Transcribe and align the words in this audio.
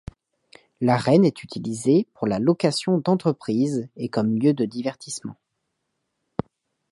L’arène 0.79 1.25
est 1.25 1.43
utilisée 1.43 2.07
pour 2.15 2.25
la 2.25 2.39
location 2.39 2.97
d’entreprise 2.97 3.87
et 3.97 4.09
comme 4.09 4.33
lieu 4.39 4.51
de 4.51 4.65
divertissement. 4.65 5.35